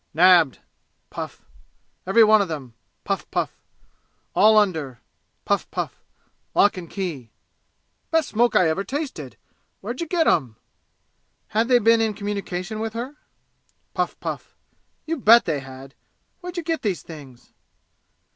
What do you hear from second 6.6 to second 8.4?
and key, best